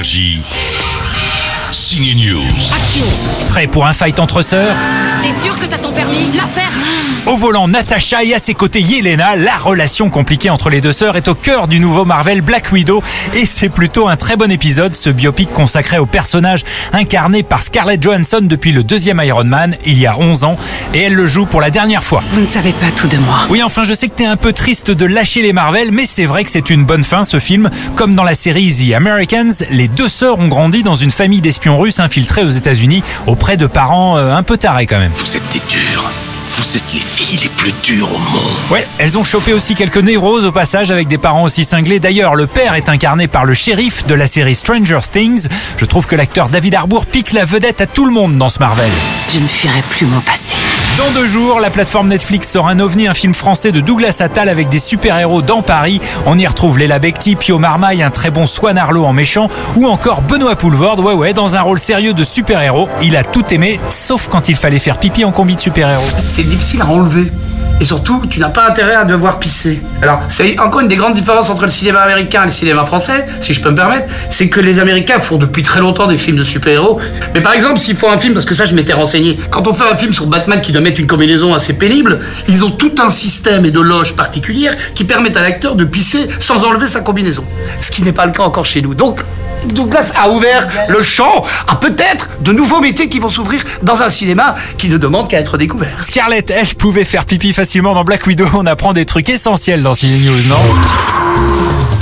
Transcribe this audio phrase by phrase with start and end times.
[0.00, 0.40] Énergie.
[1.70, 2.48] Signe News.
[2.74, 3.04] Action
[3.48, 4.74] Prêt pour un fight entre sœurs?
[5.20, 6.30] T'es sûr que t'as ton permis?
[6.34, 6.70] L'affaire?
[6.70, 7.09] Au
[7.40, 9.34] volant, Natasha et à ses côtés Yelena.
[9.34, 13.02] La relation compliquée entre les deux sœurs est au cœur du nouveau Marvel Black Widow.
[13.34, 18.02] Et c'est plutôt un très bon épisode, ce biopic consacré au personnage incarné par Scarlett
[18.02, 20.56] Johansson depuis le deuxième Iron Man, il y a 11 ans.
[20.92, 22.22] Et elle le joue pour la dernière fois.
[22.32, 23.38] Vous ne savez pas tout de moi.
[23.48, 26.26] Oui, enfin, je sais que t'es un peu triste de lâcher les Marvel, mais c'est
[26.26, 27.70] vrai que c'est une bonne fin ce film.
[27.96, 31.78] Comme dans la série The Americans, les deux sœurs ont grandi dans une famille d'espions
[31.78, 35.12] russes infiltrés aux États-Unis auprès de parents euh, un peu tarés quand même.
[35.14, 35.89] Vous êtes des durs.
[36.60, 38.58] Vous êtes les filles les plus dures au monde.
[38.70, 42.00] Ouais, elles ont chopé aussi quelques névroses au passage avec des parents aussi cinglés.
[42.00, 45.48] D'ailleurs, le père est incarné par le shérif de la série Stranger Things.
[45.78, 48.58] Je trouve que l'acteur David Harbour pique la vedette à tout le monde dans ce
[48.58, 48.90] Marvel.
[49.32, 50.49] Je ne fuirai plus mon passé.
[51.00, 54.50] Dans deux jours, la plateforme Netflix sort un ovni, un film français de Douglas Attal
[54.50, 55.98] avec des super-héros dans Paris.
[56.26, 59.86] On y retrouve Léla Becti, Pio Marmaille, un très bon Swan Arlo en méchant, ou
[59.86, 62.90] encore Benoît Poulvord, ouais ouais, dans un rôle sérieux de super-héros.
[63.00, 66.04] Il a tout aimé, sauf quand il fallait faire pipi en combi de super-héros.
[66.22, 67.32] c'est difficile à enlever.
[67.80, 69.80] Et surtout, tu n'as pas intérêt à devoir pisser.
[70.02, 73.26] Alors, c'est encore une des grandes différences entre le cinéma américain et le cinéma français,
[73.40, 76.36] si je peux me permettre, c'est que les Américains font depuis très longtemps des films
[76.36, 77.00] de super-héros.
[77.34, 79.72] Mais par exemple, s'ils font un film, parce que ça, je m'étais renseigné, quand on
[79.72, 82.94] fait un film sur Batman qui doit mettre une combinaison assez pénible, ils ont tout
[83.02, 87.00] un système et de loges particulières qui permettent à l'acteur de pisser sans enlever sa
[87.00, 87.44] combinaison.
[87.80, 88.94] Ce qui n'est pas le cas encore chez nous.
[88.94, 89.20] Donc,
[89.66, 94.08] Douglas a ouvert le champ à peut-être de nouveaux métiers qui vont s'ouvrir dans un
[94.08, 96.02] cinéma qui ne demande qu'à être découvert.
[96.02, 98.46] Scarlett, elle, pouvait faire pipi facilement dans Black Widow.
[98.54, 100.60] On apprend des trucs essentiels dans Cine News, non?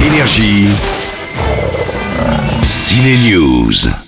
[0.05, 0.69] Énergie.
[2.63, 4.08] Ciné News.